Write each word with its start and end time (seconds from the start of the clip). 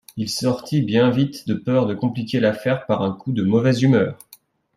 Il 0.17 0.29
sortit 0.31 0.81
bien 0.81 1.11
vite, 1.11 1.47
de 1.47 1.53
peur 1.53 1.85
de 1.85 1.93
compliquer 1.93 2.39
l'affaire 2.39 2.87
par 2.87 3.03
un 3.03 3.11
coup 3.13 3.31
de 3.33 3.43
mauvaise 3.43 3.83
humeur. 3.83 4.17